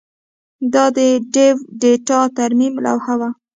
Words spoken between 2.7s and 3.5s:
لوحه وه